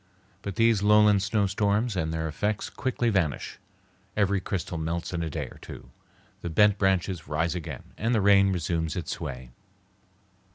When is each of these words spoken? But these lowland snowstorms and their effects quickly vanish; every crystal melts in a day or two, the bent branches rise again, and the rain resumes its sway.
But 0.41 0.55
these 0.55 0.81
lowland 0.81 1.21
snowstorms 1.21 1.95
and 1.95 2.11
their 2.11 2.27
effects 2.27 2.71
quickly 2.71 3.11
vanish; 3.11 3.59
every 4.17 4.39
crystal 4.41 4.79
melts 4.79 5.13
in 5.13 5.21
a 5.21 5.29
day 5.29 5.45
or 5.45 5.59
two, 5.61 5.91
the 6.41 6.49
bent 6.49 6.79
branches 6.79 7.27
rise 7.27 7.53
again, 7.53 7.83
and 7.99 8.15
the 8.15 8.19
rain 8.19 8.51
resumes 8.51 8.95
its 8.95 9.11
sway. 9.11 9.51